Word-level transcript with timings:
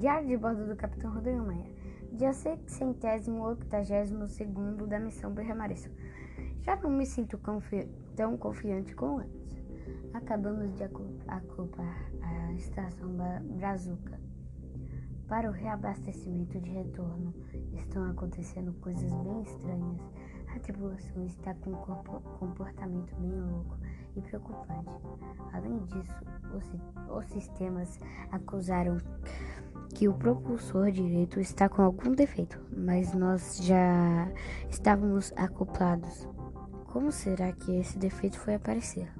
Diário 0.00 0.28
de 0.28 0.36
bordo 0.38 0.66
do 0.66 0.74
Capitão 0.76 1.12
Rodrigo 1.12 1.44
Maia. 1.44 1.66
Dia 2.14 2.32
682 2.32 4.88
da 4.88 4.98
missão 4.98 5.30
Berremareço. 5.30 5.90
Já 6.62 6.74
não 6.76 6.88
me 6.88 7.04
sinto 7.04 7.36
confi 7.36 7.86
tão 8.16 8.38
confiante 8.38 8.94
como 8.94 9.18
antes. 9.18 9.62
Acabamos 10.14 10.74
de 10.74 10.84
acoplar 10.84 12.10
a 12.22 12.50
estação 12.54 13.14
Brazuca. 13.58 14.18
Para 15.28 15.50
o 15.50 15.52
reabastecimento 15.52 16.58
de 16.58 16.70
retorno, 16.70 17.34
estão 17.74 18.10
acontecendo 18.10 18.72
coisas 18.80 19.12
bem 19.12 19.42
estranhas. 19.42 20.00
A 20.56 20.60
tripulação 20.60 21.26
está 21.26 21.52
com 21.56 21.72
um 21.72 21.76
comportamento 22.38 23.14
bem 23.16 23.38
louco 23.38 23.76
e 24.16 24.22
preocupante. 24.22 24.88
Além 25.52 25.84
disso, 25.84 26.24
os, 26.56 26.64
os 27.14 27.26
sistemas 27.26 27.98
acusaram 28.32 28.96
que 29.94 30.08
o 30.08 30.14
propulsor 30.14 30.90
direito 30.90 31.40
está 31.40 31.68
com 31.68 31.82
algum 31.82 32.12
defeito, 32.12 32.60
mas 32.76 33.12
nós 33.12 33.58
já 33.62 34.28
estávamos 34.68 35.32
acoplados. 35.36 36.28
Como 36.86 37.12
será 37.12 37.52
que 37.52 37.76
esse 37.76 37.98
defeito 37.98 38.38
foi 38.38 38.54
aparecer? 38.54 39.12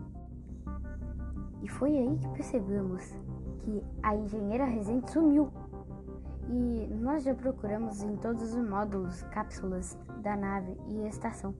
E 1.62 1.68
foi 1.68 1.96
aí 1.96 2.18
que 2.18 2.28
percebemos 2.30 3.02
que 3.60 3.82
a 4.02 4.14
engenheira 4.16 4.64
Rezende 4.64 5.10
sumiu. 5.10 5.52
E 6.48 6.88
nós 6.94 7.22
já 7.22 7.34
procuramos 7.34 8.02
em 8.02 8.16
todos 8.16 8.54
os 8.54 8.68
módulos, 8.68 9.22
cápsulas 9.24 9.96
da 10.20 10.36
nave 10.36 10.76
e 10.88 11.06
estação. 11.06 11.54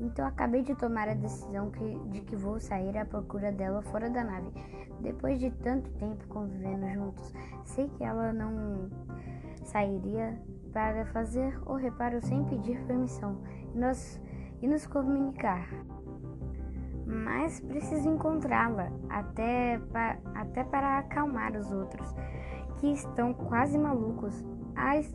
Então 0.00 0.26
acabei 0.26 0.62
de 0.62 0.74
tomar 0.74 1.08
a 1.08 1.14
decisão 1.14 1.70
que, 1.70 1.98
de 2.10 2.20
que 2.22 2.36
vou 2.36 2.58
sair 2.58 2.96
à 2.96 3.04
procura 3.04 3.52
dela 3.52 3.82
fora 3.82 4.10
da 4.10 4.24
nave. 4.24 4.50
Depois 5.00 5.38
de 5.38 5.50
tanto 5.50 5.90
tempo 5.92 6.26
convivendo 6.28 6.88
juntos, 6.90 7.32
sei 7.64 7.88
que 7.88 8.04
ela 8.04 8.32
não 8.32 8.90
sairia 9.64 10.38
para 10.72 11.06
fazer 11.06 11.56
o 11.66 11.74
reparo 11.74 12.20
sem 12.20 12.44
pedir 12.44 12.84
permissão 12.86 13.38
e 13.74 13.78
nos, 13.78 14.20
e 14.60 14.66
nos 14.66 14.86
comunicar. 14.86 15.68
Mas 17.06 17.60
preciso 17.60 18.08
encontrá-la 18.08 18.90
até, 19.08 19.78
pa, 19.92 20.16
até 20.34 20.64
para 20.64 20.98
acalmar 20.98 21.54
os 21.54 21.70
outros, 21.70 22.14
que 22.78 22.88
estão 22.88 23.32
quase 23.32 23.78
malucos 23.78 24.42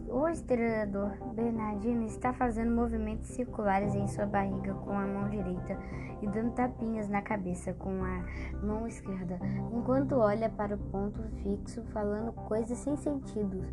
o 0.10 0.28
estrelador 0.28 1.12
Bernardino 1.34 2.06
está 2.06 2.34
fazendo 2.34 2.72
movimentos 2.72 3.30
circulares 3.30 3.94
em 3.94 4.08
sua 4.08 4.26
barriga 4.26 4.74
com 4.74 4.92
a 4.92 5.06
mão 5.06 5.30
direita 5.30 5.78
e 6.22 6.28
dando 6.28 6.54
tapinhas 6.54 7.10
na 7.10 7.22
cabeça 7.22 7.74
com 7.74 8.04
a 8.04 8.24
mão 8.66 8.88
esquerda, 8.88 9.40
enquanto 9.72 10.16
olha 10.16 10.50
para 10.50 10.76
o 10.76 10.78
ponto 10.78 11.22
fixo, 11.44 11.84
falando 11.94 12.32
coisas 12.34 12.78
sem 12.78 12.96
sentido. 12.98 13.66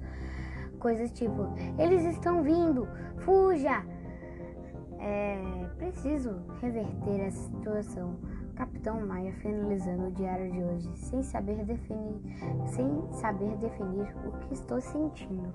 Coisas 0.78 1.10
tipo: 1.12 1.54
Eles 1.78 2.04
estão 2.04 2.42
vindo! 2.42 2.88
Fuja! 3.18 3.84
É 4.98 5.68
preciso 5.78 6.42
reverter 6.60 7.26
a 7.26 7.30
situação. 7.30 8.16
Capitão 8.56 9.06
Maia 9.06 9.32
finalizando 9.34 10.06
o 10.06 10.10
diário 10.12 10.50
de 10.50 10.64
hoje, 10.64 10.90
sem 10.96 11.22
saber 11.22 11.62
definir, 11.64 12.20
sem 12.66 13.12
saber 13.12 13.54
definir 13.58 14.08
o 14.26 14.32
que 14.38 14.54
estou 14.54 14.80
sentindo. 14.80 15.52